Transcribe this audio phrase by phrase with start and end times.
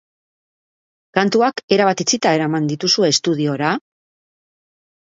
[1.17, 3.73] Kantuak erabat itxita eraman dituzue estudiora?